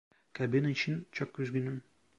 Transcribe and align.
Kaybın 0.33 0.63
için 0.67 1.07
çok 1.11 1.39
üzgünüm. 1.39 1.81